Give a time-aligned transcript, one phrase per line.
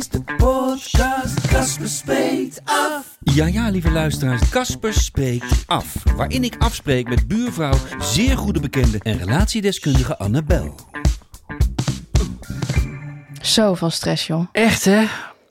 [0.00, 3.16] Is de podcast Casper Spreekt Af.
[3.20, 5.94] Ja, ja, lieve luisteraars, Casper spreekt af.
[6.16, 10.74] Waarin ik afspreek met buurvrouw, zeer goede bekende en relatiedeskundige Annabel.
[13.42, 14.46] Zoveel stress, joh.
[14.52, 15.02] Echt, hè?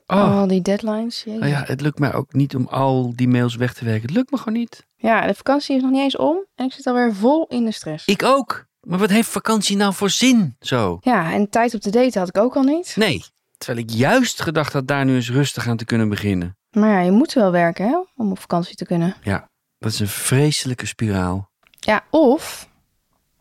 [0.06, 0.38] Oh.
[0.38, 1.24] Al die deadlines.
[1.26, 4.02] Nou ja, het lukt mij ook niet om al die mails weg te werken.
[4.02, 4.86] Het lukt me gewoon niet.
[4.96, 7.72] Ja, de vakantie is nog niet eens om en ik zit alweer vol in de
[7.72, 8.06] stress.
[8.06, 8.64] Ik ook.
[8.80, 10.98] Maar wat heeft vakantie nou voor zin zo?
[11.00, 12.92] Ja, en tijd op de date had ik ook al niet.
[12.96, 13.24] Nee.
[13.64, 16.56] Terwijl ik juist gedacht had daar nu eens rustig aan te kunnen beginnen.
[16.70, 19.14] Maar ja, je moet wel werken, hè, om op vakantie te kunnen.
[19.22, 21.50] Ja, dat is een vreselijke spiraal.
[21.78, 22.68] Ja, of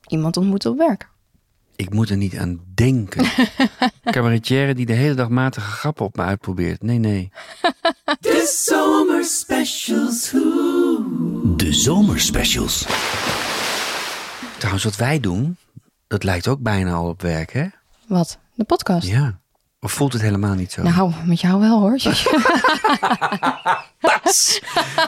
[0.08, 1.10] iemand ontmoeten op werk.
[1.76, 3.26] Ik moet er niet aan denken.
[4.12, 6.82] Cabaretière die de hele dag matige grappen op me uitprobeert.
[6.82, 7.32] Nee, nee.
[8.20, 10.30] De zomerspecials.
[11.58, 12.86] De zomerspecials.
[14.58, 15.58] Trouwens, wat wij doen,
[16.08, 17.68] dat lijkt ook bijna al op werk, hè?
[18.08, 18.40] Wat?
[18.56, 19.08] De podcast?
[19.08, 19.40] Ja.
[19.82, 20.82] Of voelt het helemaal niet zo?
[20.84, 21.98] Nou, met jou wel hoor.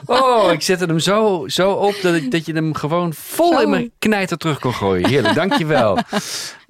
[0.06, 3.60] Oh, ik zette hem zo, zo op dat, ik, dat je hem gewoon vol Zo.
[3.60, 5.10] in mijn knijter terug kon gooien.
[5.10, 5.98] Heerlijk, dankjewel.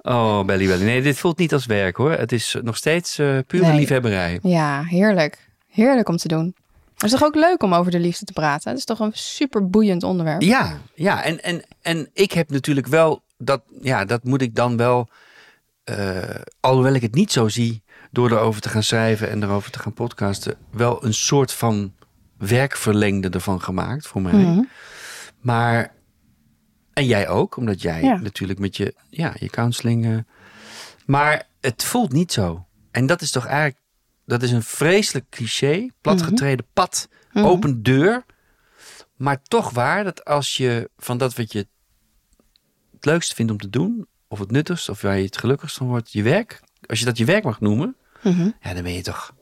[0.02, 0.84] Oh, belly belly.
[0.84, 2.10] Nee, dit voelt niet als werk hoor.
[2.12, 3.78] Het is nog steeds eh pure Nee.
[3.78, 4.38] liefhebberij.
[4.42, 5.48] ja, heerlijk.
[5.68, 6.54] Heerlijk om te doen.
[6.94, 8.68] Het is toch ook leuk om over de liefde te praten?
[8.70, 10.42] Het is toch een super boeiend onderwerp?
[10.42, 11.22] Ja, ja.
[11.22, 15.08] En, en, en ik heb natuurlijk wel, dat, ja, dat moet ik dan wel,
[15.84, 16.18] eh,
[16.60, 17.82] alhoewel ik het niet zo zie,
[18.12, 21.94] door erover te gaan schrijven en erover te gaan podcasten, wel een soort van
[22.38, 24.32] werkverlengde ervan gemaakt voor mij.
[24.32, 24.62] Mhm.
[25.40, 25.94] Maar,
[26.92, 28.20] en jij ook, omdat jij Ja.
[28.20, 30.06] natuurlijk met je, ja, je counseling.
[30.06, 30.16] eh,
[31.06, 32.66] maar het voelt niet zo.
[32.90, 33.80] En dat is toch eigenlijk,
[34.26, 37.44] dat is een vreselijk cliché, platgetreden pad, Mhm.
[37.44, 38.24] open deur.
[39.16, 41.58] Maar toch waar dat als je van dat wat je
[42.92, 45.86] het leukste vindt om te doen, of het nuttigst, of waar je het gelukkigst van
[45.86, 48.50] wordt, je werk, als je dat je werk mag noemen, Mhm.
[48.60, 49.34] ja, dan ben je toch,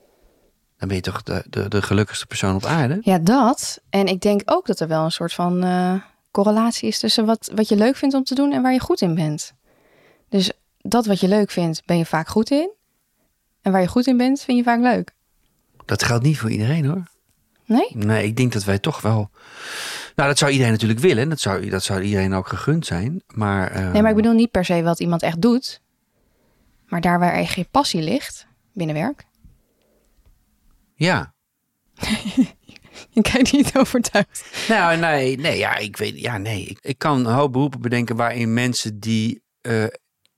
[0.77, 2.99] dan ben je toch de, de, de gelukkigste persoon op aarde.
[3.03, 3.81] Ja, dat.
[3.91, 5.95] En ik denk ook dat er wel een soort van eh,
[6.31, 9.01] correlatie is tussen wat, wat je leuk vindt om te doen en waar je goed
[9.01, 9.53] in bent.
[10.29, 12.71] Dus dat wat je leuk vindt, ben je vaak goed in.
[13.63, 15.13] En waar je goed in bent, vind je vaak leuk.
[15.85, 17.03] Dat geldt niet voor iedereen hoor.
[17.65, 17.89] Nee?
[17.95, 19.31] Nee, ik denk dat wij toch wel.
[20.17, 21.29] Nou, dat zou iedereen natuurlijk willen.
[21.29, 23.23] Dat zou, dat zou iedereen ook gegund zijn.
[23.27, 25.81] Maar, Nee, maar ik bedoel niet per se wat iemand echt doet.
[26.89, 28.47] Maar daar waar er geen passie ligt,
[28.87, 29.27] binnen werk.
[30.95, 31.35] Ja.
[33.11, 34.67] Je kijkt niet overtuigd.
[34.69, 36.65] Nou, nee, nee, ja, ik weet, ja, nee.
[36.65, 39.85] Ik, ik kan een hoop beroepen bedenken waarin mensen die eh,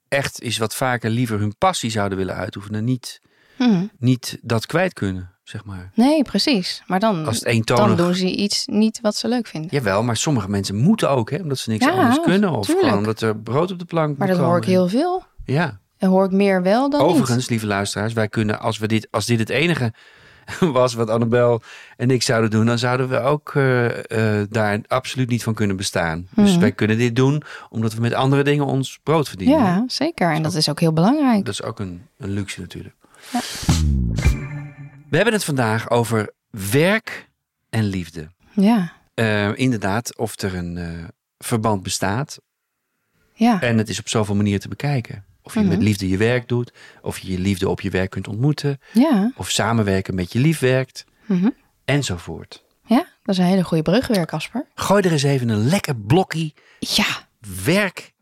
[0.09, 3.21] echt is wat vaker liever hun passie zouden willen uitoefenen, niet,
[3.57, 3.87] Hm.
[3.99, 5.91] niet dat kwijt kunnen, zeg maar.
[5.95, 6.83] Nee, precies.
[6.87, 9.71] Maar dan, Als het dan doen ze iets niet wat ze leuk vinden.
[9.71, 12.51] Jawel, maar sommige mensen moeten ook, hè, omdat ze niks Ja, anders kunnen.
[12.51, 15.25] Of gewoon omdat er brood op de plank Maar dat hoor ik heel veel.
[15.45, 15.81] Ja.
[16.03, 19.27] En hoor ik meer wel dan Overigens, lieve luisteraars, wij kunnen, als, we dit, als
[19.27, 19.93] dit het enige
[20.61, 21.63] was wat Annabel
[21.97, 25.77] en ik zouden doen, dan zouden we ook eh, eh, daar absoluut niet van kunnen
[25.77, 26.29] bestaan.
[26.35, 26.61] Dus Mhm.
[26.61, 29.59] wij kunnen dit doen omdat we met andere dingen ons brood verdienen.
[29.59, 30.33] Ja, zeker.
[30.33, 31.45] En dat is ook heel belangrijk.
[31.45, 32.95] Dat is ook een, een luxe natuurlijk.
[33.33, 33.41] Ja.
[35.11, 37.29] We hebben het vandaag over werk
[37.71, 38.29] en liefde.
[38.53, 40.89] Ja, Eh, inderdaad, of er een eh,
[41.39, 42.39] verband bestaat.
[43.35, 43.61] ja.
[43.61, 45.25] En het is op zoveel manieren te bekijken.
[45.43, 45.69] Of je Mhm.
[45.69, 46.73] met liefde je werk doet.
[47.03, 48.81] Of je je liefde op je werk kunt ontmoeten.
[48.93, 51.05] Ja, Of samenwerken met je lief werkt.
[51.27, 51.49] Mhm.
[51.85, 52.65] Enzovoort.
[52.87, 54.67] ja, dat is een hele goede brug weer, Casper.
[54.75, 57.07] Gooi er eens even een lekker blokje Ja,
[57.65, 58.13] werk,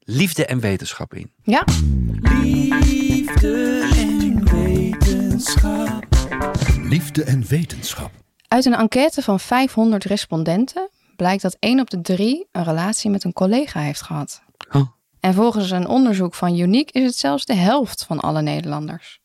[0.00, 1.30] liefde en wetenschap in.
[1.42, 1.64] ja.
[2.42, 6.06] Liefde en wetenschap.
[6.82, 8.10] Liefde en wetenschap.
[8.48, 13.24] Uit een enquête van 500 respondenten blijkt dat 1 op de 3 een relatie met
[13.24, 14.42] een collega heeft gehad.
[14.72, 14.88] Oh.
[15.20, 19.20] En volgens een onderzoek van Unique is het zelfs de helft van alle Nederlanders.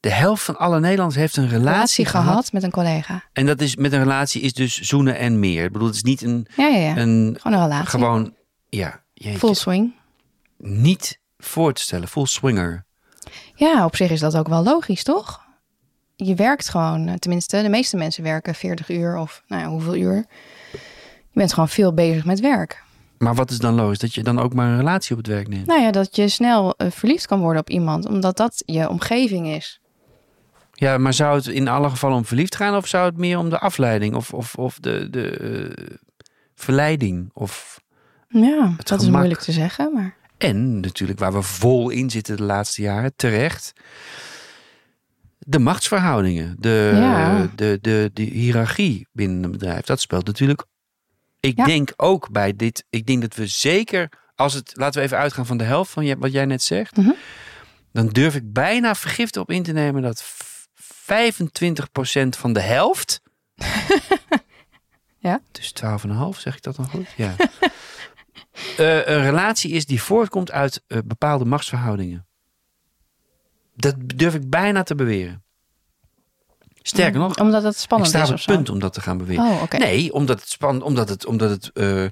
[0.00, 2.26] De helft van alle Nederlanders heeft een relatie, Relatie gehad.
[2.26, 3.22] gehad met een collega.
[3.32, 5.64] En dat is met een relatie is dus zoenen en meer.
[5.64, 6.96] Ik bedoel, het is niet een, Ja, ja, ja.
[6.96, 7.88] een Gewoon een relatie.
[7.88, 8.34] gewoon,
[8.68, 9.94] ja, jeetje, Full swing.
[10.56, 12.08] niet voor te stellen.
[12.08, 12.84] Full swinger.
[13.54, 15.46] Ja, op zich is dat ook wel logisch, toch?
[16.16, 19.96] Je werkt gewoon, eh, tenminste, de meeste mensen werken 40 uur of nou ja, hoeveel
[19.96, 20.24] uur.
[21.30, 22.82] Je bent gewoon veel bezig met werk.
[23.18, 23.98] Maar wat is dan logisch?
[23.98, 25.66] Dat je dan ook maar een relatie op het werk neemt?
[25.66, 29.46] Nou ja, dat je snel eh, verliefd kan worden op iemand, omdat dat je omgeving
[29.46, 29.80] is.
[30.72, 33.50] Ja, maar zou het in alle gevallen om verliefd gaan of zou het meer om
[33.50, 35.96] de afleiding of, of, of de, de eh,
[36.54, 37.30] verleiding?
[37.32, 37.80] Of...
[38.28, 42.42] Ja, dat is moeilijk te zeggen, maar En natuurlijk waar we vol in zitten de
[42.42, 43.72] laatste jaren, terecht.
[45.38, 47.48] De machtsverhoudingen, de, Ja.
[47.56, 49.84] de, de, de hiërarchie binnen een bedrijf.
[49.84, 50.64] Dat speelt natuurlijk.
[51.40, 51.64] Ik Ja.
[51.64, 52.84] denk ook bij dit.
[52.90, 56.18] Ik denk dat we zeker, als het, laten we even uitgaan van de helft van
[56.18, 56.96] wat jij net zegt.
[56.96, 57.10] Mhm.
[57.92, 63.20] Dan durf ik bijna vergifte op in te nemen dat v- 25% van de helft.
[65.20, 65.40] Ja.
[65.52, 67.06] Dus 12,5, zeg ik dat dan goed?
[67.16, 67.34] Ja.
[68.76, 72.26] Eh, een relatie is die voortkomt uit eh, bepaalde machtsverhoudingen.
[73.74, 75.44] Dat durf ik bijna te beweren.
[76.88, 79.44] Sterker nog, omdat het ik spannend sta is op punt om dat te gaan beweren.
[79.44, 79.62] Oh.
[79.78, 82.04] Nee, omdat het spannend, omdat het, omdat het, eh,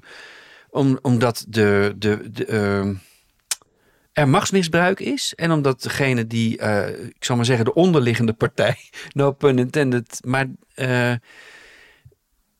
[0.69, 2.89] om, omdat de, de, de eh,
[4.11, 8.77] er machtsmisbruik is en omdat degene die, eh, ik zal maar zeggen, de onderliggende partij,
[9.13, 10.47] no pun intended, maar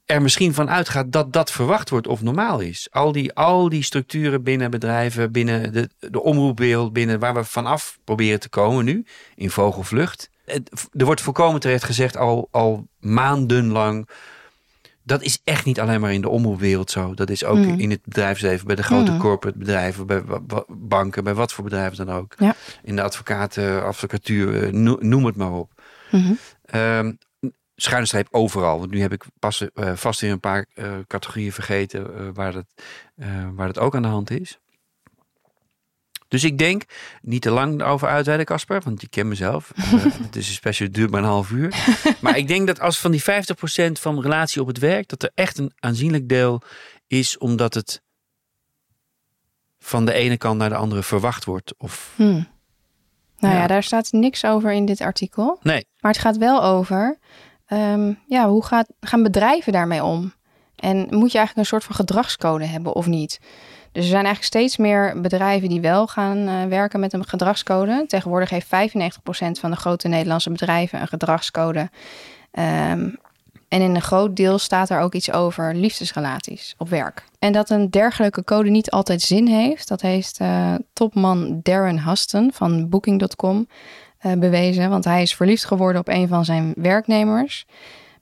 [0.05, 2.87] er misschien van uitgaat dat dat verwacht wordt of normaal is.
[2.91, 7.99] Al die, al die structuren binnen bedrijven, binnen de, de omroepwereld, binnen waar we vanaf
[8.03, 9.05] proberen te komen nu,
[9.35, 10.29] in vogelvlucht.
[10.51, 14.09] Het- Er wordt volkomen terecht gezegd al, al maandenlang.
[15.03, 17.13] Dat is echt niet alleen maar in de omroepwereld zo.
[17.13, 17.79] Dat is ook Mm.
[17.79, 19.17] in het bedrijfsleven, bij de grote Mm.
[19.17, 20.23] corporate bedrijven, bij
[20.67, 22.33] banken, bij wat voor bedrijven dan ook.
[22.37, 22.55] Ja.
[22.83, 25.71] In de advocaten, advocatuur, eh, no- noem het maar op.
[26.65, 27.11] Ehm
[27.79, 28.79] schuine streep overal.
[28.79, 32.65] Want nu heb ik pas eh, vast weer een paar eh, categorieën vergeten waar, dat,
[33.55, 34.59] waar dat ook aan de hand is.
[36.27, 36.83] Dus ik denk,
[37.21, 39.71] niet te lang over uitweiden, Casper, want je kent mezelf.
[39.75, 41.75] Eh, Het is een special, duurt maar een half uur.
[42.21, 43.25] Maar ik denk dat als van die 50%
[43.91, 46.61] van relatie op het werk, dat er echt een aanzienlijk deel
[47.07, 48.01] is omdat het
[49.79, 51.73] van de ene kant naar de andere verwacht wordt.
[51.77, 52.41] Of Hm.
[53.39, 53.59] Nou ja.
[53.61, 53.67] Ja.
[53.67, 55.59] daar staat niks over in dit artikel.
[55.61, 57.17] nee, Maar het gaat wel over,
[57.65, 60.33] ehm, ja, hoe gaat, gaan bedrijven daarmee om?
[60.75, 63.39] En moet je eigenlijk een soort van gedragscode hebben of niet?
[63.97, 68.03] Dus er zijn eigenlijk steeds meer bedrijven die wel gaan eh, werken met een gedragscode.
[68.07, 68.69] Tegenwoordig heeft 95%
[69.59, 71.89] van de grote Nederlandse bedrijven een gedragscode.
[72.51, 73.09] Ehm,
[73.67, 77.23] en in een groot deel staat er ook iets over liefdesrelaties op werk.
[77.39, 82.51] En dat een dergelijke code niet altijd zin heeft, dat heeft eh, topman Darren Huston
[82.53, 83.67] van Booking.com
[84.17, 84.89] eh, bewezen.
[84.89, 87.65] Want hij is verliefd geworden op een van zijn werknemers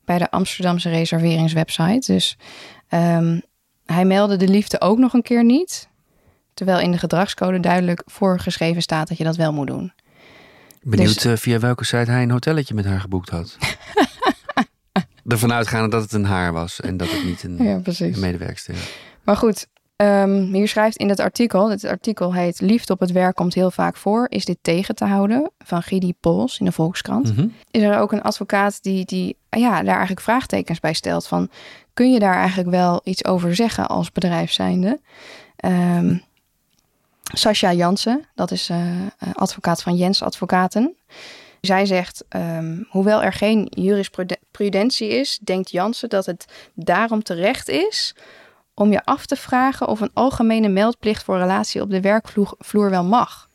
[0.06, 2.12] bij de Amsterdamse reserveringswebsite.
[2.12, 2.38] Dus
[2.88, 3.40] ehm,
[3.86, 5.88] hij meldde de liefde ook nog een keer niet.
[6.54, 9.94] Terwijl in de gedragscode duidelijk voorgeschreven staat dat je dat wel moet doen.
[10.82, 13.58] Benieuwd Dus- eh, via welke site hij een hotelletje met haar geboekt had.
[15.28, 18.16] Ervan uitgaande dat het een haar was en dat het niet een, Ja, precies.
[18.16, 18.98] een medewerkster is.
[19.24, 23.36] Maar goed, ehm, hier schrijft in dat artikel, dit artikel heet Liefde op het werk
[23.36, 27.36] komt heel vaak voor, is dit tegen te houden van Gidi Pols in de Volkskrant.
[27.36, 27.48] Mhm.
[27.72, 31.50] Is er ook een advocaat die, die ja, daar eigenlijk vraagtekens bij stelt van,
[31.96, 35.00] kun je daar eigenlijk wel iets over zeggen als bedrijf zijnde?
[35.56, 36.18] Ehm
[37.34, 40.96] Sascha Jansen, dat is eh, eh, advocaat van Jens Advocaten.
[41.62, 48.16] Zij zegt, ehm, hoewel er geen jurisprudentie is, denkt Jansen dat het daarom terecht is
[48.74, 52.90] om je af te vragen of een algemene meldplicht voor relatie op de werkvloer vloer
[52.90, 53.50] wel mag.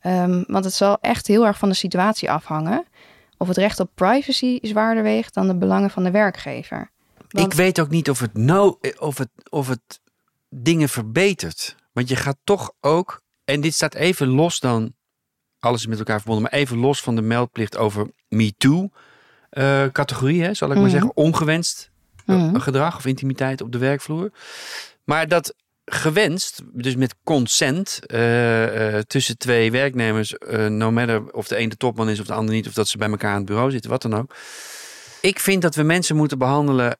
[0.00, 2.84] Ehm, want het zal echt heel erg van de situatie afhangen.
[3.36, 6.90] Of het recht op privacy zwaarder weegt dan de belangen van de werkgever.
[7.28, 10.00] Want- Ik weet ook niet of het nou of het, of het
[10.50, 11.76] dingen verbetert.
[11.92, 14.94] Want je gaat toch ook, en dit staat even los dan,
[15.58, 18.88] alles is met elkaar verbonden, maar even los van de meldplicht over MeToo
[19.50, 20.92] eh categorie, hè, zal ik maar Mhm.
[20.92, 21.90] zeggen, ongewenst
[22.26, 22.58] eh, Mhm.
[22.58, 24.30] gedrag of intimiteit op de werkvloer.
[25.04, 25.54] Maar dat
[25.84, 31.68] gewenst, dus met consent eh, eh, tussen twee werknemers, eh, no matter of de een
[31.68, 33.70] de topman is of de ander niet, of dat ze bij elkaar aan het bureau
[33.70, 34.34] zitten, wat dan ook.
[35.20, 36.98] Ik vind dat we mensen moeten behandelen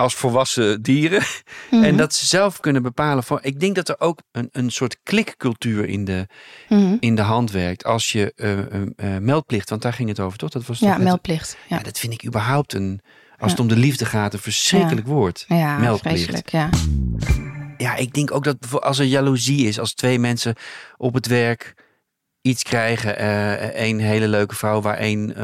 [0.00, 1.22] als volwassen dieren.
[1.70, 1.84] Mhm.
[1.84, 3.24] En dat ze zelf kunnen bepalen.
[3.24, 6.26] Van, ik denk dat er ook een, een soort klikcultuur in de,
[6.68, 6.96] Mhm.
[7.00, 7.84] in de hand werkt.
[7.84, 8.32] Als je
[8.96, 10.50] eh, meldplicht, want daar ging het over, toch?
[10.50, 11.56] Dat was Ja, toch meldplicht.
[11.68, 13.00] Ja, ja, dat vind ik überhaupt een.
[13.38, 15.44] Als het om de liefde gaat, een verschrikkelijk woord.
[15.48, 16.50] ja meldplicht.
[16.50, 16.68] Ja.
[17.78, 20.54] Ja, ik denk ook dat als er jaloezie is, als twee mensen
[20.96, 21.74] op het werk
[22.42, 23.24] iets krijgen,
[23.84, 25.34] een hele leuke vrouw waar één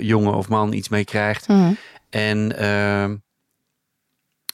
[0.00, 1.48] jongen of man iets mee krijgt.
[1.48, 1.72] Mhm.
[2.14, 3.16] En ehm,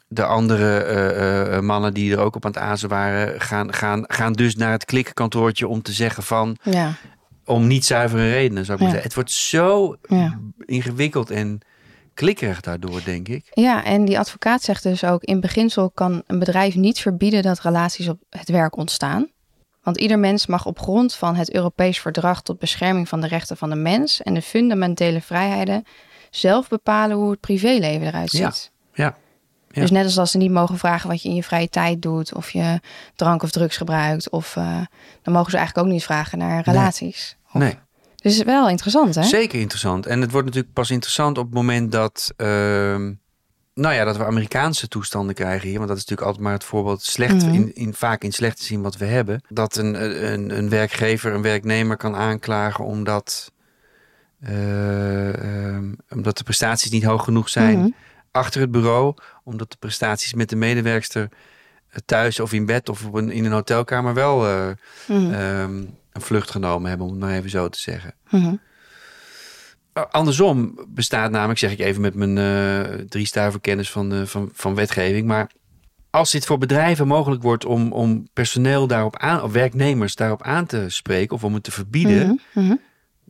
[0.08, 4.04] de andere eh, eh, mannen die er ook op aan het azen waren, gaan, gaan,
[4.06, 6.94] gaan dus naar het klikkantoortje om te zeggen van, ja.
[7.44, 9.08] om niet zuivere redenen, zou ik maar zeggen.
[9.08, 10.38] Het wordt zo Ja.
[10.64, 11.60] ingewikkeld en
[12.14, 13.44] klikkerig daardoor, denk ik.
[13.52, 17.60] Ja, en die advocaat zegt dus ook: in beginsel kan een bedrijf niet verbieden dat
[17.60, 19.28] relaties op het werk ontstaan.
[19.82, 23.56] Want ieder mens mag op grond van het Europees Verdrag tot bescherming van de rechten
[23.56, 25.84] van de mens en de fundamentele vrijheden
[26.30, 28.70] zelf bepalen hoe het privéleven eruit ziet.
[28.94, 29.16] ja.
[29.72, 29.80] Ja.
[29.80, 32.34] Dus net als dat ze niet mogen vragen wat je in je vrije tijd doet,
[32.34, 32.80] of je
[33.16, 34.80] drank of drugs gebruikt, of eh,
[35.22, 37.36] dan mogen ze eigenlijk ook niet vragen naar relaties.
[37.46, 37.70] Of- Nee.
[38.16, 39.22] Dus het is wel interessant, hè?
[39.22, 40.06] Zeker interessant.
[40.06, 43.12] En het wordt natuurlijk pas interessant op het moment dat, ehm,
[43.74, 45.76] nou ja, dat we Amerikaanse toestanden krijgen hier.
[45.76, 47.54] Want dat is natuurlijk altijd maar het voorbeeld slecht, Mhm.
[47.54, 49.42] in, in, vaak in slecht te zien wat we hebben.
[49.48, 53.52] Dat een, een, een werkgever een werknemer kan aanklagen omdat,
[54.40, 57.88] eh, ehm, omdat de prestaties niet hoog genoeg zijn Mhm.
[58.30, 59.14] achter het bureau.
[59.44, 61.28] Omdat de prestaties met de medewerkster
[61.88, 64.68] eh, thuis of in bed of op een, in een hotelkamer wel eh,
[65.08, 65.32] Mhm.
[65.32, 65.76] ehm,
[66.12, 68.14] een vlucht genomen hebben, om het maar even zo te zeggen.
[68.30, 68.54] Mhm.
[69.94, 74.50] Uh, Andersom bestaat namelijk, zeg ik even met mijn eh drie stuiver kennis van, van,
[74.52, 75.26] van wetgeving.
[75.26, 75.50] Maar
[76.10, 80.66] als dit voor bedrijven mogelijk wordt om, om personeel daarop aan, of werknemers daarop aan
[80.66, 82.40] te spreken of om het te verbieden.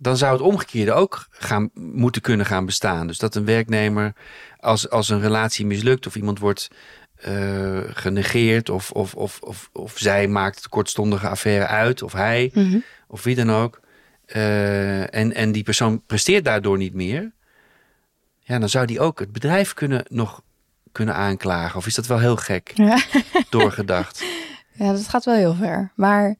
[0.02, 3.07] Dan zou het omgekeerde ook gaan, moeten kunnen gaan bestaan.
[3.07, 4.12] Dus dat een werknemer,
[4.59, 6.69] als, als een relatie mislukt of iemand wordt
[7.14, 12.50] eh, genegeerd of, of, of, of, of zij maakt de kortstondige affaire uit of hij
[12.54, 12.78] Mhm.
[13.09, 13.80] of wie dan ook.
[14.26, 17.33] eh, en, en die persoon presteert daardoor niet meer.
[18.38, 20.42] Ja, dan zou die ook het bedrijf kunnen, nog
[20.92, 21.76] kunnen aanklagen.
[21.78, 22.99] Of is dat wel heel gek Ja.
[23.49, 24.25] doorgedacht?
[24.73, 25.92] ja, dat gaat wel heel ver.
[25.95, 26.37] Maar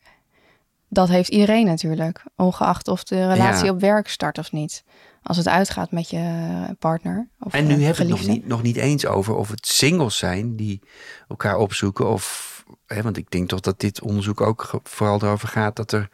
[0.93, 3.71] dat heeft iedereen natuurlijk, ongeacht of de relatie Ja.
[3.71, 4.85] op werk start of niet.
[5.23, 7.29] Als het uitgaat met je partner.
[7.41, 10.17] Of En nu hebben we het nog niet, nog niet eens over of het singles
[10.17, 10.83] zijn die
[11.29, 12.09] elkaar opzoeken.
[12.11, 16.09] Of, hè, want ik denk toch dat dit onderzoek ook vooral erover gaat dat er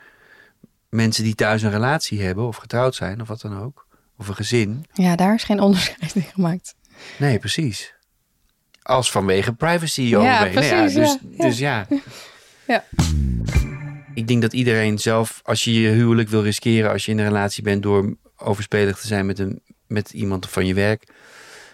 [0.88, 3.86] mensen die thuis een relatie hebben of getrouwd zijn of wat dan ook.
[4.18, 4.84] Of een gezin.
[4.92, 6.74] Ja, daar is geen onderscheid in gemaakt.
[7.18, 7.94] Nee, precies.
[8.82, 11.44] Als vanwege privacy Ja, precies, dus, ja.
[11.44, 11.86] dus ja.
[12.66, 12.84] Ja.
[14.16, 17.24] Ik denk dat iedereen zelf, als je je huwelijk wil riskeren, als je in een
[17.24, 21.08] relatie bent door overspelig te zijn met, een, met iemand van je werk,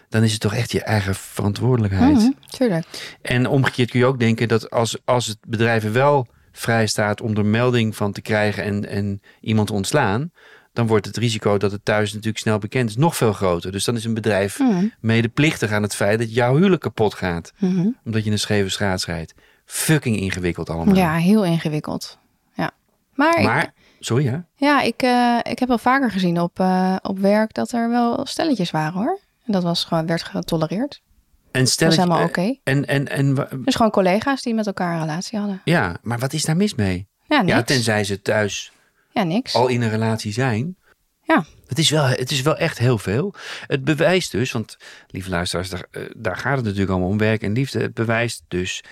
[0.08, 2.16] dan is het toch echt je eigen verantwoordelijkheid.
[2.16, 3.16] Mhm, tuurlijk.
[3.22, 7.36] En omgekeerd kun je ook denken dat als, als het bedrijf wel vrij staat om
[7.36, 10.30] er melding van te krijgen en, en iemand te ontslaan,
[10.72, 13.72] dan wordt het risico dat het thuis natuurlijk snel bekend is nog veel groter.
[13.72, 17.52] Dus dan is een bedrijf Mhm, medeplichtig aan het feit dat jouw huwelijk kapot gaat.
[17.58, 17.86] mhm.
[18.04, 19.34] Omdat je een scheve schaats rijdt.
[19.64, 20.94] Fucking ingewikkeld allemaal.
[20.96, 22.18] Ja, heel ingewikkeld.
[23.42, 24.38] Maar, ik, sorry hè?
[24.56, 28.26] ja, ik, eh, ik heb wel vaker gezien op, eh, op werk dat er wel
[28.26, 29.18] stelletjes waren hoor.
[29.46, 31.00] En dat was gewoon, werd getolereerd.
[31.50, 32.58] En stel Dat is ik- helemaal eh, oké.
[32.64, 35.60] En, en, en, wa- Dus gewoon collega's die met elkaar een relatie hadden.
[35.64, 37.06] ja, maar wat is daar mis mee?
[37.26, 37.52] Ja, niks.
[37.56, 38.72] Ja, tenzij ze thuis
[39.10, 39.54] Ja, niks.
[39.54, 40.76] al in een relatie zijn.
[41.22, 41.44] Ja.
[41.66, 43.34] Het is, wel, het is wel echt heel veel.
[43.66, 44.76] Het bewijst dus, want
[45.06, 47.80] lieve luisteraars, daar, eh, daar gaat het natuurlijk allemaal om werk en liefde.
[47.80, 48.82] Het bewijst dus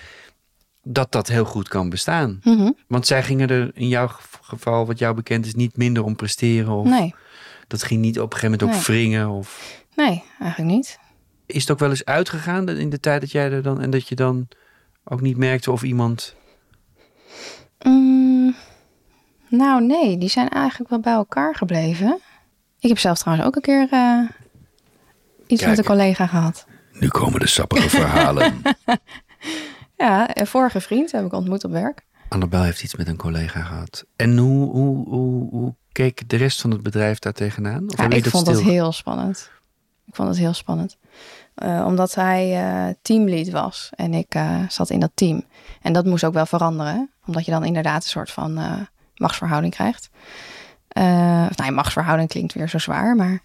[0.83, 2.39] dat dat heel goed kan bestaan.
[2.43, 2.71] Mhm.
[2.87, 6.15] Want zij gingen er in jouw gev- geval, wat jou bekend is, niet minder om
[6.15, 6.71] presteren.
[6.73, 7.15] Of Nee,
[7.67, 8.97] dat ging niet op een gegeven moment ook Nee.
[8.97, 9.29] wringen.
[9.29, 9.79] Of...
[9.95, 10.99] nee, eigenlijk niet.
[11.45, 14.07] Is het ook wel eens uitgegaan in de tijd dat jij er dan en dat
[14.07, 14.47] je dan
[15.03, 16.35] ook niet merkte of iemand.
[17.81, 18.55] Mm,
[19.47, 22.19] nou, nee, die zijn eigenlijk wel bij elkaar gebleven.
[22.79, 24.19] Ik heb zelf trouwens ook een keer eh,
[25.47, 26.65] iets met een collega gehad.
[26.91, 28.61] Nu komen de sappige verhalen.
[30.01, 32.05] Ja, een vorige vriend heb ik ontmoet op werk.
[32.29, 34.05] Annabel heeft iets met een collega gehad.
[34.15, 37.83] En hoe, hoe, hoe, hoe keek de rest van het bedrijf daar tegenaan?
[37.91, 39.49] Of Ja, ik vond dat heel spannend.
[40.05, 40.97] Ik vond het heel spannend.
[41.55, 45.43] Eh, omdat hij eh, teamlead was en ik eh, zat in dat team.
[45.81, 47.09] En dat moest ook wel veranderen.
[47.25, 48.59] Omdat je dan inderdaad een soort van
[49.15, 50.09] machtsverhouding krijgt.
[51.49, 53.41] Of nou, machtsverhouding klinkt weer zo zwaar, maar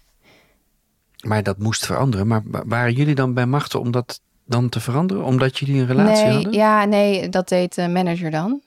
[1.25, 2.27] Maar dat moest veranderen.
[2.27, 5.23] Maar wa- waren jullie dan bij machten om dat dan te veranderen?
[5.23, 6.51] Omdat jullie een relatie nee, hadden?
[6.53, 8.61] ja, nee, dat deed de manager dan.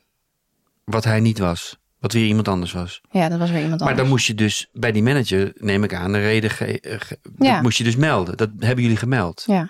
[0.85, 1.79] Wat hij niet was.
[1.99, 3.01] Wat weer iemand anders was.
[3.11, 3.99] Ja, dat was weer iemand Maar anders.
[4.07, 7.53] dan moest je dus bij die manager, neem ik aan, een reden ge- ge- Ja.
[7.55, 8.37] Dat moest je dus melden.
[8.37, 9.43] Dat hebben jullie gemeld.
[9.47, 9.69] Ja,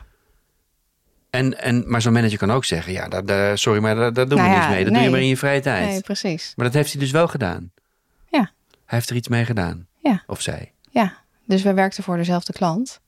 [1.30, 4.28] En, en, maar zo'n manager kan ook zeggen, ja, daar, daar- sorry, maar daar, daar
[4.28, 4.84] doen we Nou niks ja, mee.
[4.84, 5.10] Dat doe je nee.
[5.10, 5.88] maar in je vrije tijd.
[5.88, 6.52] nee, precies.
[6.56, 7.72] Maar dat heeft hij dus wel gedaan.
[8.30, 8.38] Ja.
[8.86, 9.86] Hij heeft er iets mee gedaan.
[10.02, 10.22] Ja.
[10.26, 10.72] Of zij.
[10.90, 13.00] Ja, dus we werkten voor dezelfde klant.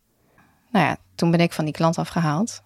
[0.70, 2.62] Nou ja, toen ben ik van die klant afgehaald.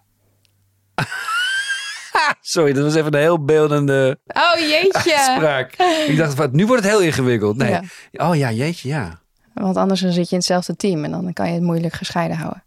[2.40, 5.66] Sorry, dat was even een heel beeldende Oh jeetje!
[6.12, 7.56] Ik dacht, nu wordt het heel ingewikkeld.
[7.56, 7.70] Nee.
[7.70, 7.82] Ja.
[8.28, 9.20] Oh ja, jeetje, ja.
[9.54, 12.36] Want anders dan zit je in hetzelfde team en dan kan je het moeilijk gescheiden
[12.36, 12.64] houden.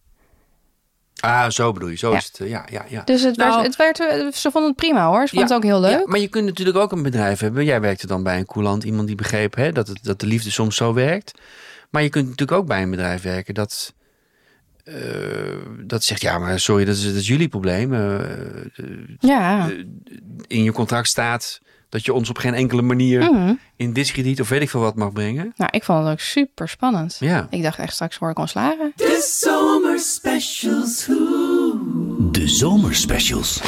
[1.19, 1.95] Ah, zo bedoel je.
[1.98, 2.17] Zo Ja.
[2.17, 2.39] is het.
[2.39, 3.01] eh, Ja, ja, ja.
[3.03, 5.21] Dus het Nou, werd, het werd, ze vonden het prima hoor.
[5.21, 6.00] Ze vonden het ook heel leuk.
[6.00, 7.65] Ja, maar je kunt natuurlijk ook een bedrijf hebben.
[7.65, 10.51] Jij werkte dan bij een coulant, iemand die begreep hè, dat, het, dat de liefde
[10.51, 11.31] soms zo werkt.
[11.89, 13.93] Maar je kunt natuurlijk ook bij een bedrijf werken dat
[14.89, 15.55] eh,
[15.86, 17.93] dat zegt, ja, maar sorry, dat is, dat is jullie probleem.
[17.93, 18.19] Eh,
[19.19, 19.69] Ja.
[20.48, 23.53] in je contract staat dat je ons op geen enkele manier Mhm.
[23.75, 25.53] in diskrediet of weet ik veel wat mag brengen.
[25.55, 27.17] Nou, ik vond het ook super spannend.
[27.19, 27.48] Ja.
[27.50, 28.91] Ik dacht echt straks word ik ontslagen.
[28.96, 31.05] De zomerspecials.
[31.05, 32.31] Hoe?
[32.31, 33.62] De zomerspecials.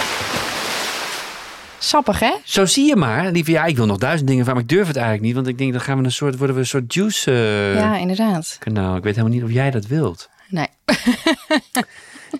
[1.79, 2.31] Sappig, hè?
[2.43, 3.31] Zo zie je maar.
[3.31, 5.35] Lieve, ja, ik wil nog duizend dingen van, maar ik durf het eigenlijk niet.
[5.35, 7.97] Want ik denk, dan gaan we een soort, worden we een soort juice eh, ja,
[7.97, 8.55] inderdaad.
[8.59, 8.95] kanaal.
[8.95, 10.29] Ik weet helemaal niet of jij dat wilt.
[10.51, 10.67] Nee.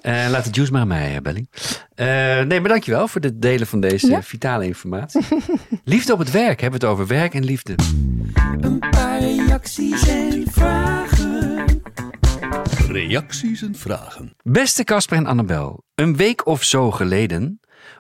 [0.02, 1.46] Eh, laat de juice maar aan mij, eh, Belly.
[1.96, 2.06] Eh,
[2.42, 4.24] nee, maar dankjewel voor het delen van deze Ja.
[4.24, 5.22] vitale informatie.
[5.84, 6.62] liefde op het werk.
[6.62, 7.76] Hebben we het over werk en liefde.
[8.60, 11.82] Een paar reacties en vragen.
[12.88, 14.34] Reacties en vragen.
[14.44, 17.60] Beste Casper en Annabel, een week of zo geleden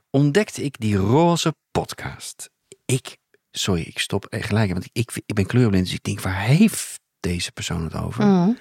[0.09, 2.49] ontdekte ik die roze podcast.
[2.85, 3.17] Ik,
[3.51, 7.51] sorry, ik stop gelijk, want ik, ik ben kleurblind, dus ik denk, waar heeft deze
[7.51, 8.25] persoon het over?
[8.25, 8.57] Mm.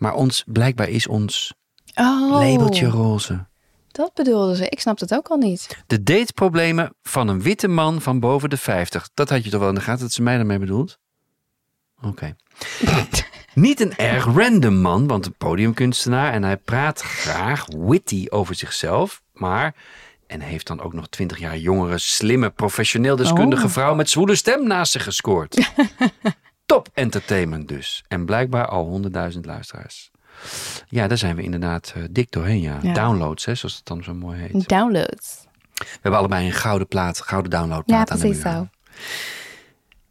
[0.00, 1.52] Maar ons, blijkbaar is ons
[1.94, 3.46] Oh, labeltje roze.
[3.88, 4.68] dat bedoelden ze.
[4.68, 5.82] Ik snap het ook al niet.
[5.86, 9.08] De dateproblemen van een witte man van boven de 50.
[9.14, 10.98] Dat had je toch wel in de gaten dat ze mij daarmee bedoelt?
[12.02, 12.36] Oké.
[13.54, 19.22] Niet een erg random man, want een podiumkunstenaar en hij praat graag witty over zichzelf,
[19.32, 19.74] maar
[20.26, 23.70] en heeft dan ook nog 20 jaar jongere, slimme, professioneel deskundige Oh.
[23.70, 25.56] vrouw met zwoele stem naast zich gescoord.
[26.70, 28.04] Top entertainment dus.
[28.08, 30.10] En blijkbaar al 100.000 luisteraars.
[30.88, 32.78] Ja, daar zijn we inderdaad eh, dik doorheen, ja.
[32.82, 32.92] Ja.
[32.92, 34.68] Downloads, hè, zoals het dan zo mooi heet.
[34.68, 35.46] Downloads.
[35.74, 38.52] We hebben allebei een gouden plaat, gouden Ja, downloadplaat aan de precies muur.
[38.52, 38.68] zo.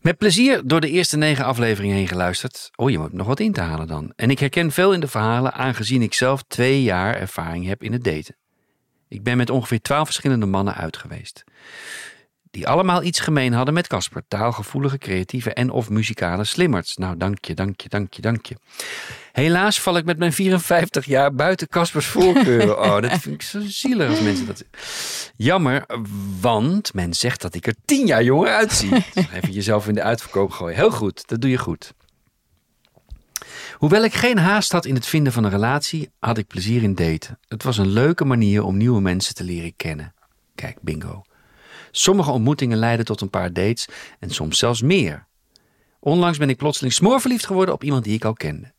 [0.02, 2.72] Met plezier door de eerste negen afleveringen heen geluisterd.
[2.76, 4.14] Oh, je moet nog wat in te halen dan.
[4.16, 7.92] En ik herken veel in de verhalen, aangezien ik zelf twee jaar ervaring heb in
[7.94, 8.36] het daten.
[9.08, 11.44] Ik ben met ongeveer twaalf verschillende mannen uit geweest.
[12.52, 14.24] Die allemaal iets gemeen hadden met Casper.
[14.28, 16.96] Taalgevoelige, creatieve en of muzikale slimmerts.
[16.96, 18.56] Nou, dank je, dank je, dank je, dank je.
[19.32, 22.80] Helaas val ik met mijn 54 jaar buiten Caspers voorkeuren.
[22.80, 24.64] Oh, dat vind ik zo zielig als mensen dat...
[25.36, 25.86] Jammer,
[26.42, 28.92] want men zegt dat ik er tien jaar jonger uitzie.
[29.34, 30.76] Even jezelf in de uitverkoop gooien.
[30.76, 31.94] Heel goed, dat doe je goed.
[33.74, 36.96] Hoewel ik geen haast had in het vinden van een relatie, had ik plezier in
[36.96, 37.40] daten.
[37.48, 40.14] Het was een leuke manier om nieuwe mensen te leren kennen.
[40.56, 41.24] Kijk, bingo.
[41.92, 43.88] Sommige ontmoetingen leiden tot een paar dates
[44.20, 45.28] en soms zelfs meer.
[46.00, 48.74] Onlangs ben ik plotseling smoorverliefd geworden op iemand die ik al kende.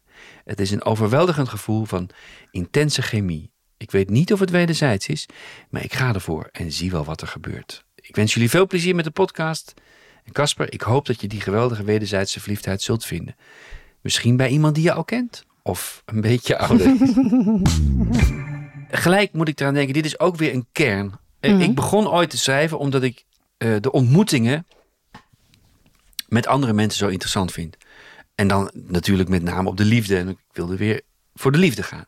[0.44, 2.10] Het is een overweldigend gevoel van
[2.50, 3.52] intense chemie.
[3.76, 5.28] Ik weet niet of het wederzijds is,
[5.70, 7.84] maar ik ga ervoor en zie wel wat er gebeurt.
[7.94, 9.74] Ik wens jullie veel plezier met de podcast.
[10.24, 13.36] En Casper, ik hoop dat je die geweldige wederzijdse verliefdheid zult vinden.
[14.00, 15.44] Misschien bij iemand die je al kent.
[15.62, 16.96] Of een beetje ouder.
[18.90, 21.18] Gelijk moet ik eraan denken, dit is ook weer een kern.
[21.40, 23.24] Eh, Ik begon ooit te schrijven omdat ik
[23.56, 24.66] eh, de ontmoetingen
[26.28, 27.76] met andere mensen zo interessant vind.
[28.34, 30.16] En dan natuurlijk met name op de liefde.
[30.16, 31.00] En ik wilde weer
[31.34, 32.04] voor de liefde gaan.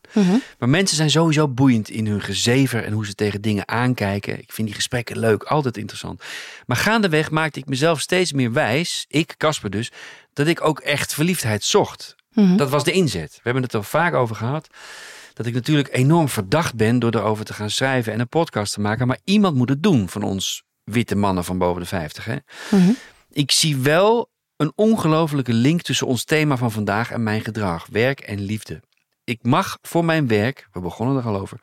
[0.59, 4.39] Maar mensen zijn sowieso boeiend in hun gezever en hoe ze tegen dingen aankijken.
[4.39, 6.23] Ik vind die gesprekken leuk, altijd interessant.
[6.65, 9.91] Maar gaandeweg maakte ik mezelf steeds meer wijs, ik, Casper dus,
[10.33, 12.15] dat ik ook echt verliefdheid zocht.
[12.57, 13.31] Dat was de inzet.
[13.33, 14.67] We hebben het er vaak over gehad.
[15.33, 18.81] Dat ik natuurlijk enorm verdacht ben door erover te gaan schrijven en een podcast te
[18.81, 19.07] maken.
[19.07, 22.25] Maar iemand moet het doen van ons witte mannen van boven de 50.
[22.25, 22.35] Hè?
[23.29, 28.19] Ik zie wel een ongelofelijke link tussen ons thema van vandaag en mijn gedrag, werk
[28.19, 28.81] en liefde.
[29.23, 31.59] Ik mag voor mijn werk, we begonnen er al over,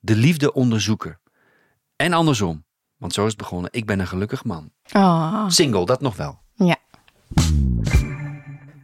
[0.00, 1.20] de liefde onderzoeken.
[1.96, 2.64] En andersom,
[2.96, 3.70] want zo is het begonnen.
[3.72, 4.70] Ik ben een gelukkig man.
[4.92, 6.40] Oh, Single, dat nog wel.
[6.54, 6.76] ja.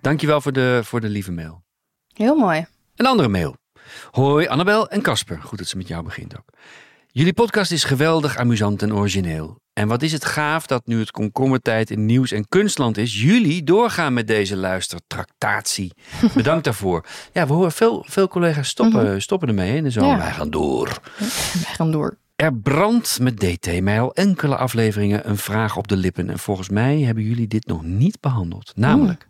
[0.01, 1.63] Dankjewel voor de, voor de lieve mail.
[2.13, 2.67] Heel mooi.
[2.97, 3.57] Een andere mail.
[4.11, 5.43] Hoi Annabel en Casper.
[5.43, 6.45] Goed dat ze met jou begint ook.
[7.11, 9.61] Jullie podcast is geweldig, amusant en origineel.
[9.73, 13.65] En wat is het gaaf dat nu het komkommertijd in nieuws- en kunstland is, jullie
[13.65, 15.93] doorgaan met deze luistertractatie.
[16.35, 17.07] Bedankt daarvoor.
[17.33, 20.11] Ja, we horen veel, veel collega's stoppen, stoppen ermee hè, in de zomer.
[20.11, 20.19] Ja.
[20.19, 20.99] Wij gaan door.
[21.53, 22.19] Wij gaan door.
[22.37, 26.31] Er brandt met DT mij al enkele afleveringen een vraag op de lippen.
[26.31, 28.73] En volgens mij hebben jullie dit nog niet behandeld.
[28.77, 29.27] Namelijk,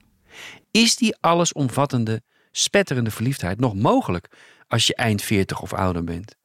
[0.70, 4.28] is die allesomvattende, spetterende verliefdheid nog mogelijk
[4.66, 6.37] als je eind 40 of ouder bent?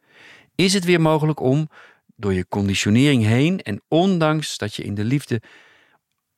[0.56, 1.70] Is het weer mogelijk om
[2.16, 5.42] door je conditionering heen en ondanks dat je in de liefde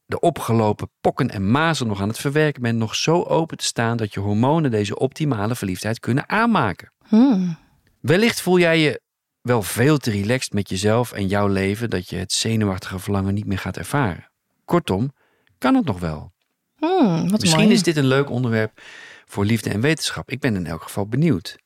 [0.05, 3.97] de opgelopen pokken en mazen nog aan het verwerken bent, nog zo open te staan
[3.97, 6.91] dat je hormonen deze optimale verliefdheid kunnen aanmaken?
[7.07, 7.57] Hmm.
[8.01, 9.01] Wellicht voel jij je
[9.41, 13.45] wel veel te relaxed met jezelf en jouw leven dat je het zenuwachtige verlangen niet
[13.45, 14.31] meer gaat ervaren.
[14.65, 15.13] Kortom,
[15.57, 16.33] kan het nog wel.
[16.75, 17.71] Hmm, Misschien mooi.
[17.73, 18.81] is dit een leuk onderwerp
[19.25, 20.29] voor liefde en wetenschap.
[20.31, 21.57] Ik ben in elk geval benieuwd.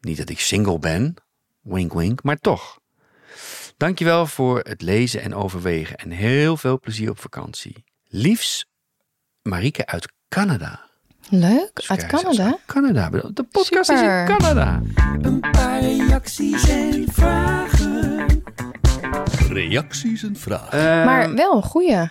[0.00, 1.14] Niet dat ik single ben,
[1.60, 2.78] wink wink, maar toch.
[3.76, 7.84] Dankjewel voor het lezen en overwegen en heel veel plezier op vakantie.
[8.08, 8.66] Liefs,
[9.42, 10.90] Marieke uit Canada.
[11.28, 12.44] Leuk, uit Canada.
[12.44, 13.08] uit Canada.
[13.10, 14.22] De podcast Super.
[14.24, 14.82] is in Canada.
[15.20, 18.42] Een paar reacties en vragen.
[19.48, 20.78] Reacties en vragen.
[20.78, 22.08] Eh, Maar wel een goeie.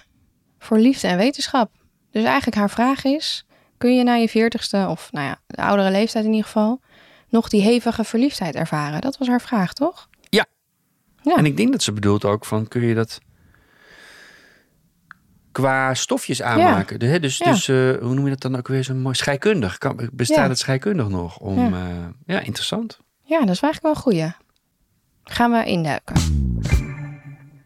[0.60, 1.72] Voor liefde en wetenschap.
[2.12, 3.46] Dus eigenlijk haar vraag is...
[3.82, 6.82] kun je na je veertigste, of nou ja, de oudere leeftijd in ieder geval...
[7.30, 9.02] nog die hevige verliefdheid ervaren?
[9.02, 10.10] Dat was haar vraag, toch?
[10.30, 10.46] Ja.
[11.22, 11.36] Ja.
[11.36, 13.20] En ik denk dat ze bedoelt ook van, kun je dat
[15.52, 17.00] qua stofjes aanmaken?
[17.00, 17.52] De- dus Ja.
[17.52, 19.16] dus eh, hoe noem je dat dan ook weer zo mooi?
[19.16, 19.78] Scheikundig.
[19.78, 21.38] Kan, bestaat het scheikundig nog?
[21.40, 21.78] Om, Ja.
[21.78, 22.12] ja.
[22.26, 23.00] ja, interessant.
[23.24, 24.32] Ja, dat is eigenlijk wel een goeie.
[25.24, 26.16] Gaan we induiken.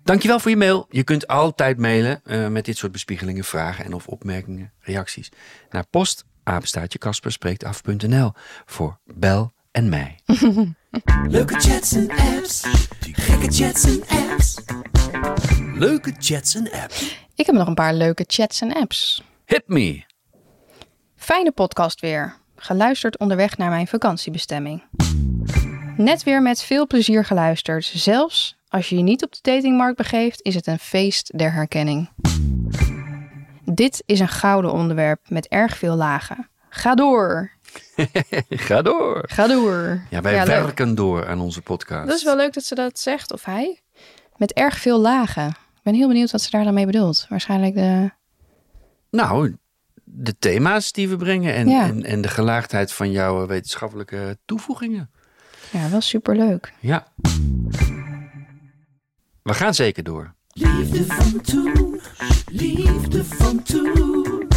[0.05, 0.85] Dankjewel voor je mail.
[0.89, 5.31] Je kunt altijd mailen eh, met dit soort bespiegelingen, vragen en of opmerkingen, reacties
[5.69, 6.99] naar post apenstaartje
[8.65, 10.19] voor bel en mij.
[11.27, 12.61] Leuke chats en apps.
[13.11, 14.57] Gekke chats en apps.
[15.73, 17.27] Leuke chats en apps.
[17.35, 19.23] Ik heb nog een paar leuke chats en apps.
[19.45, 20.03] Hit me.
[21.15, 22.35] Fijne podcast weer.
[22.55, 24.83] Geluisterd onderweg naar mijn vakantiebestemming.
[25.97, 27.85] Net weer met veel plezier geluisterd.
[27.85, 32.09] Zelfs als je je niet op de datingmarkt begeeft, is het een feest der herkenning.
[33.65, 36.47] Dit is een gouden onderwerp met erg veel lagen.
[36.69, 37.51] Ga door.
[38.49, 39.23] Ga door.
[39.27, 40.01] Ga door.
[40.09, 42.07] Ja, wij werken door aan onze podcast.
[42.07, 43.79] Dat is wel leuk dat ze dat zegt, of hij.
[44.35, 45.47] Met erg veel lagen.
[45.47, 47.25] Ik ben heel benieuwd wat ze daar dan mee bedoelt.
[47.29, 48.11] Waarschijnlijk de...
[49.09, 49.55] Nou,
[50.03, 51.83] de thema's die we brengen en, Ja.
[51.83, 55.09] en, en de gelaagdheid van jouw wetenschappelijke toevoegingen.
[55.71, 56.73] Ja, wel superleuk.
[56.79, 57.07] Ja.
[59.45, 60.33] We gaan zeker door.
[60.53, 61.99] Liefde van toen.
[62.51, 64.47] Liefde van toen.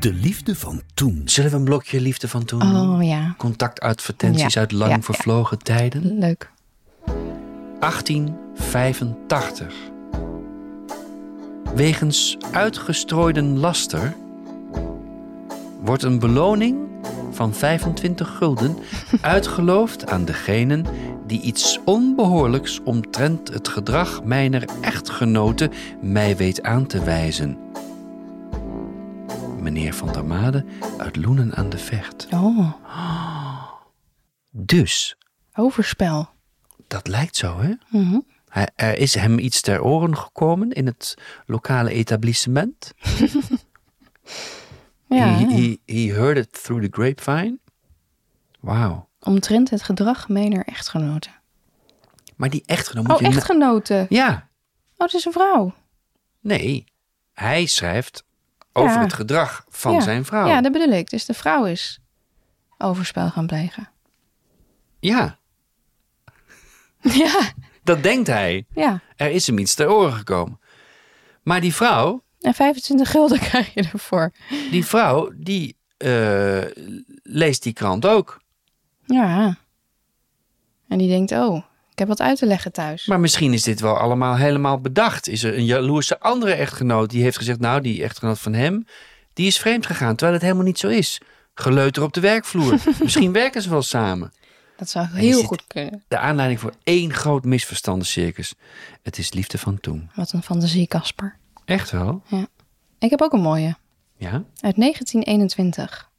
[0.00, 1.22] De liefde van toen.
[1.24, 2.90] Zullen we een blokje liefde van toen doen?
[2.94, 5.02] Oh ja, Contactadvertenties Ja, uit lang ja, ja.
[5.02, 6.18] vervlogen tijden.
[6.18, 6.50] leuk.
[7.80, 9.74] 1885.
[11.74, 14.14] Wegens uitgestrooiden laster
[15.80, 16.78] wordt een beloning
[17.32, 18.76] van 25 gulden
[19.20, 20.84] uitgeloofd aan degenen
[21.26, 27.58] die iets onbehoorlijks omtrent het gedrag mijner echtgenote mij weet aan te wijzen.
[29.60, 30.64] Meneer Van der Made
[30.98, 32.26] uit Loenen aan de Vecht.
[32.30, 32.72] Oh,
[34.50, 35.16] Dus,
[35.54, 36.28] overspel.
[36.86, 37.72] dat lijkt zo, hè?
[37.88, 38.18] Mhm.
[38.74, 41.14] Er is hem iets ter oren gekomen in het
[41.46, 42.92] lokale etablissement.
[45.08, 45.48] Ja, he, ja.
[45.48, 47.58] he, he heard it through the grapevine.
[48.66, 49.08] Wauw.
[49.20, 51.32] omtrent het gedrag mener echtgenoten.
[52.36, 53.26] Maar die echtgenoot moet Oh, je...
[53.26, 54.06] echtgenoten.
[54.08, 54.48] Ja,
[54.96, 55.74] Oh, het is een vrouw.
[56.40, 56.84] nee.
[57.32, 58.24] Hij schrijft
[58.72, 59.02] over Ja.
[59.02, 60.00] het gedrag van Ja.
[60.00, 60.46] zijn vrouw.
[60.48, 61.10] Ja, dat bedoel ik.
[61.10, 61.98] Dus de vrouw is
[62.78, 63.88] overspel gaan plegen.
[65.00, 65.38] Ja,
[67.00, 67.52] Ja,
[67.82, 68.66] dat denkt hij.
[68.74, 69.00] ja.
[69.16, 70.60] Er is hem iets ter oren gekomen.
[71.42, 74.32] Maar die vrouw, En 25 gulden krijg je ervoor.
[74.70, 76.62] die vrouw, die eh,
[77.22, 78.40] leest die krant ook.
[79.06, 79.56] Ja.
[80.88, 83.06] En die denkt, oh, ik heb wat uit te leggen thuis.
[83.06, 85.28] Maar misschien is dit wel allemaal helemaal bedacht.
[85.28, 87.60] Is er een jaloerse andere echtgenoot die heeft gezegd...
[87.60, 88.86] nou, die echtgenoot van hem,
[89.32, 90.10] die is vreemd gegaan.
[90.16, 91.20] Terwijl het helemaal niet zo is.
[91.54, 92.78] Geleuter op de werkvloer.
[93.02, 94.32] misschien werken ze wel samen.
[94.76, 96.04] Dat zou heel goed kunnen.
[96.08, 98.54] De aanleiding voor één groot misverstandencircus.
[99.02, 100.10] Het is liefde van toen.
[100.14, 101.36] Wat een fantasie, Casper.
[101.64, 102.22] Echt wel?
[102.98, 103.76] Ik heb ook een mooie.
[104.16, 104.42] Ja?
[104.60, 106.10] Uit 1921.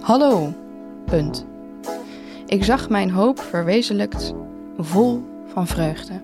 [0.00, 0.54] Hallo.
[1.06, 1.53] Punt.
[2.54, 4.32] Ik zag mijn hoop verwezenlijkt,
[4.78, 6.22] vol van vreugde.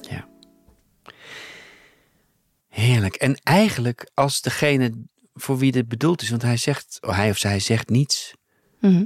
[0.00, 0.28] Ja.
[2.68, 3.14] Heerlijk.
[3.14, 4.92] En eigenlijk als degene
[5.34, 6.30] voor wie dit bedoeld is...
[6.30, 8.34] want hij zegt, oh, hij of zij zegt niets...
[8.80, 9.04] Mhm.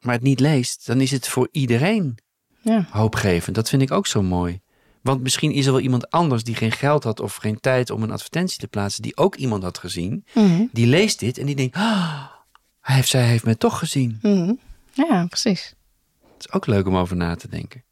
[0.00, 0.86] maar het niet leest...
[0.86, 2.18] dan is het voor iedereen
[2.62, 2.86] Ja.
[2.90, 3.56] hoopgevend.
[3.56, 4.60] Dat vind ik ook zo mooi.
[5.02, 8.02] Want misschien is er wel iemand anders die geen geld had of geen tijd om
[8.02, 10.24] een advertentie te plaatsen, die ook iemand had gezien.
[10.34, 10.66] Mhm.
[10.72, 12.24] Die leest dit en die denkt: ah,
[12.80, 14.18] hij heeft, zij heeft mij toch gezien.
[14.22, 14.52] Mhm.
[14.92, 15.74] Ja, precies.
[16.36, 17.84] Het is ook leuk om over na te denken.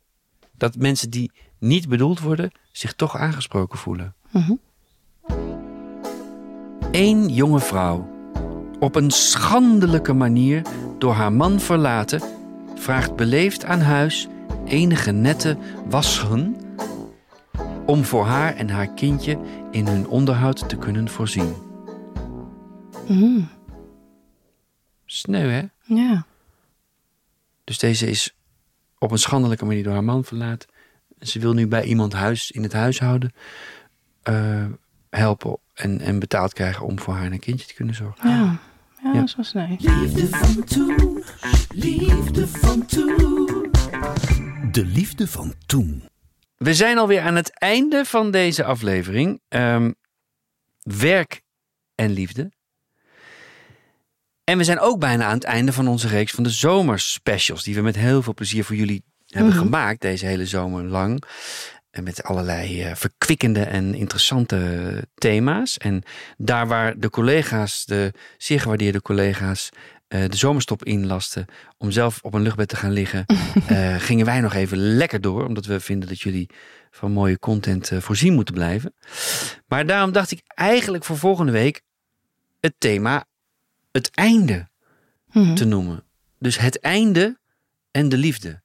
[0.57, 4.15] Dat mensen die niet bedoeld worden, zich toch aangesproken voelen.
[4.31, 4.55] Mhm.
[6.91, 8.09] Eén jonge vrouw,
[8.81, 10.63] op een schandelijke manier
[10.99, 12.23] door haar man verlaten,
[12.75, 14.29] vraagt beleefd aan huis
[14.65, 15.57] enige nette
[15.89, 16.57] wassen
[17.87, 19.39] om voor haar en haar kindje
[19.71, 21.55] in hun onderhoud te kunnen voorzien.
[23.09, 23.41] Mhm.
[25.11, 25.63] Sneu, hè?
[25.83, 26.27] Ja.
[27.65, 28.35] Dus deze is
[28.99, 30.69] op een schandelijke manier door haar man verlaten.
[31.21, 33.33] Ze wil nu bij iemand huis, in het huishouden
[34.23, 34.67] eh,
[35.11, 38.29] helpen en, en betaald krijgen om voor haar en een kindje te kunnen zorgen.
[38.31, 38.37] Ja.
[39.03, 39.13] Ja, Ja.
[39.13, 39.77] dat is wel sneu.
[39.79, 41.25] Liefde van toen.
[41.75, 43.71] Liefde van toen.
[44.73, 46.09] De liefde van toen.
[46.57, 49.41] We zijn alweer aan het einde van deze aflevering.
[49.49, 49.93] Ehm,
[50.83, 51.43] werk
[51.95, 52.53] en liefde.
[54.49, 57.63] En we zijn ook bijna aan het einde van onze reeks van de zomerspecials.
[57.63, 59.63] Die we met heel veel plezier voor jullie hebben Mhm.
[59.63, 61.23] gemaakt deze hele zomer lang.
[61.91, 65.77] En met allerlei eh, verkwikkende en interessante thema's.
[65.79, 66.03] En
[66.37, 69.69] daar waar de collega's, de zeer gewaardeerde collega's,
[70.09, 71.45] eh, de zomerstop inlasten
[71.79, 73.27] om zelf op een luchtbed te gaan liggen,
[73.67, 75.47] eh, gingen wij nog even lekker door.
[75.47, 76.51] Omdat we vinden dat jullie
[76.91, 78.95] van mooie content voorzien moeten blijven.
[79.67, 81.81] Maar daarom dacht ik eigenlijk voor volgende week
[82.61, 83.25] het thema
[83.99, 84.69] het einde
[85.33, 85.55] Mhm.
[85.55, 86.05] te noemen.
[86.39, 87.39] Dus het einde
[87.91, 88.61] en de liefde.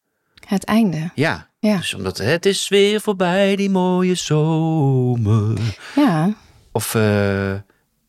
[0.47, 1.11] Het einde.
[1.15, 1.49] Ja.
[1.59, 1.77] Ja.
[1.77, 5.59] Dus omdat het is weer voorbij, die mooie zomer.
[5.95, 6.35] Ja.
[6.71, 7.01] Of eh,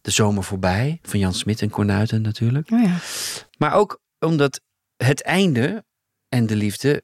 [0.01, 2.71] De Zomer Voorbij van Jan Smit en Cornuiten natuurlijk.
[2.71, 2.97] Oh ja.
[3.59, 4.61] Maar ook omdat
[4.97, 5.85] het einde
[6.29, 7.03] en de liefde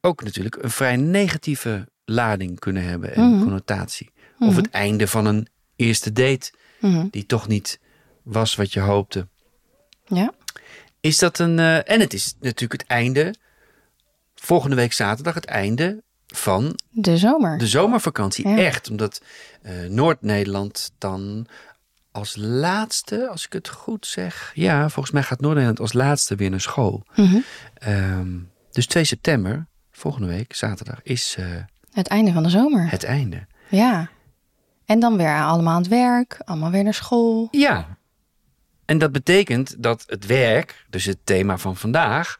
[0.00, 3.42] ook natuurlijk een vrij negatieve lading kunnen hebben en Mhm.
[3.42, 4.10] connotatie.
[4.38, 4.48] Mhm.
[4.50, 7.06] Of het einde van een eerste date Mhm.
[7.10, 7.80] die toch niet
[8.28, 9.28] was wat je hoopte.
[10.06, 10.32] Ja.
[11.00, 11.58] Is dat een.
[11.58, 13.34] eh, en het is natuurlijk het einde.
[14.34, 17.58] Volgende week zaterdag het einde van De zomer.
[17.58, 18.48] de zomervakantie.
[18.48, 18.56] Ja.
[18.58, 18.90] Echt.
[18.90, 19.22] Omdat
[19.62, 21.46] eh, Noord-Nederland dan
[22.12, 24.50] als laatste, als ik het goed zeg.
[24.54, 27.04] Ja, volgens mij gaat Noord-Nederland als laatste weer naar school.
[27.14, 27.38] Mhm.
[27.74, 28.36] Ehm,
[28.70, 31.46] dus 2 september, volgende week, zaterdag, is eh,
[31.92, 32.90] Het einde van de zomer.
[32.90, 33.46] het einde.
[33.68, 34.08] Ja.
[34.84, 36.40] En dan weer allemaal aan het werk.
[36.44, 37.48] Allemaal weer naar school.
[37.50, 37.97] Ja.
[38.88, 42.36] En dat betekent dat het werk, dus het thema van vandaag,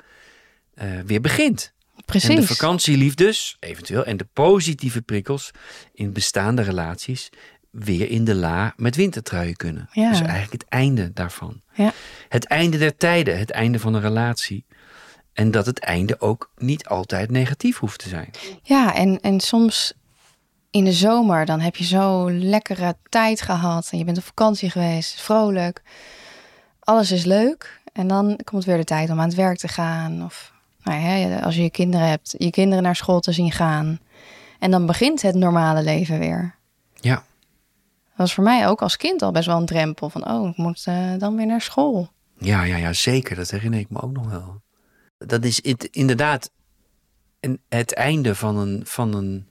[0.74, 1.72] eh, weer begint.
[2.04, 2.28] Precies.
[2.28, 5.50] En de vakantieliefdes, eventueel, en de positieve prikkels
[5.92, 7.28] in bestaande relaties
[7.70, 9.88] weer in de la met wintertruien kunnen.
[9.92, 10.10] Ja.
[10.10, 11.62] Dus eigenlijk het einde daarvan.
[11.74, 11.92] Ja.
[12.28, 14.64] Het einde der tijden, het einde van een relatie.
[15.32, 18.30] En dat het einde ook niet altijd negatief hoeft te zijn.
[18.62, 19.92] Ja, en, en soms
[20.70, 23.88] in de zomer, dan heb je zo lekkere tijd gehad.
[23.92, 25.82] En je bent op vakantie geweest, vrolijk.
[26.88, 27.80] Alles is leuk.
[27.92, 30.24] En dan komt weer de tijd om aan het werk te gaan.
[30.24, 34.00] Of nou ja, als je je kinderen hebt, je kinderen naar school te zien gaan.
[34.58, 36.54] En dan begint het normale leven weer.
[36.94, 40.10] Ja, Dat was voor mij ook als kind al best wel een drempel.
[40.10, 42.08] Van, oh, ik moet eh, dan weer naar school.
[42.38, 43.36] ja, ja, ja, zeker.
[43.36, 44.60] Dat herinner ik me ook nog wel.
[45.18, 46.50] Dat is het- inderdaad
[47.40, 49.48] een, het einde van een, van een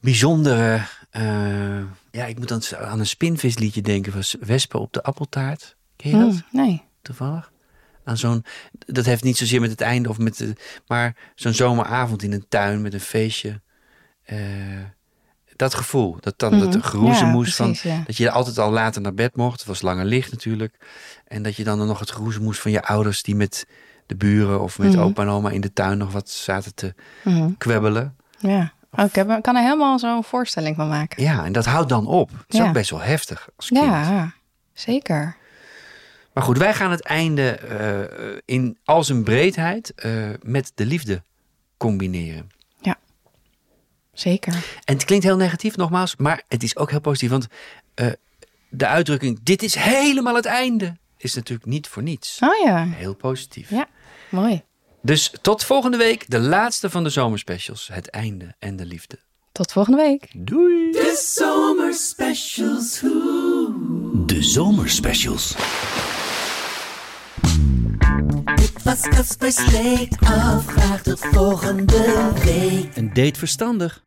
[0.00, 0.82] bijzondere...
[1.10, 1.78] eh,
[2.10, 5.75] ja, ik moet dan aan een spinvisliedje denken van Wespen op de appeltaart.
[6.10, 6.42] Ken je dat?
[6.50, 6.82] Hm, nee.
[7.02, 7.52] toevallig.
[8.04, 8.44] Aan zo'n,
[8.78, 10.52] dat heeft niet zozeer met het einde of met de,
[10.86, 13.60] maar zo'n zomeravond in een tuin met een feestje.
[14.24, 14.38] Eh,
[15.56, 16.70] dat gevoel, dat dan Mhm.
[16.70, 18.02] dat geroezemoes Ja, van, ja.
[18.06, 19.58] dat je altijd al later naar bed mocht.
[19.58, 20.74] Het was langer licht natuurlijk.
[21.26, 23.66] En dat je dan nog het geroezemoes van je ouders die met
[24.06, 25.00] de buren of met Mhm.
[25.02, 27.50] opa en oma in de tuin nog wat zaten te Mhm.
[27.58, 28.16] kwebbelen.
[28.38, 28.72] Ja.
[28.90, 31.22] Oh, ik, heb, kan er helemaal zo'n voorstelling van maken.
[31.22, 32.30] Ja, en dat houdt dan op.
[32.30, 32.66] Het is Ja.
[32.66, 33.80] ook best wel heftig als kind.
[33.84, 34.32] Ja,
[34.72, 35.36] zeker.
[36.36, 41.22] Maar goed, wij gaan het einde eh, in al zijn breedheid eh, met de liefde
[41.76, 42.50] combineren.
[44.12, 44.52] Zeker.
[44.84, 47.30] En het klinkt heel negatief nogmaals, maar het is ook heel positief.
[47.30, 47.46] Want
[47.94, 48.06] eh,
[48.68, 52.38] de uitdrukking, dit is helemaal het einde, is natuurlijk niet voor niets.
[52.40, 53.70] Oh ja, Heel positief.
[53.70, 53.88] Ja.
[54.28, 54.62] mooi.
[55.02, 57.88] Dus tot volgende week, de laatste van de zomerspecials.
[57.92, 59.18] Het einde en de liefde.
[59.52, 60.28] Tot volgende week.
[60.34, 60.92] Doei!
[60.92, 63.00] De zomerspecials.
[63.00, 64.24] Hoe.
[64.26, 65.54] De zomerspecials.
[68.96, 70.66] Dit was Casper's Week af.
[70.66, 72.96] Graag tot volgende week.
[72.96, 74.05] Een date verstandig.